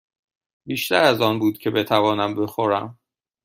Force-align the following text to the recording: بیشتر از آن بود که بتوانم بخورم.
بیشتر 0.65 1.03
از 1.03 1.21
آن 1.21 1.39
بود 1.39 1.57
که 1.57 1.71
بتوانم 1.71 2.35
بخورم. 2.35 2.99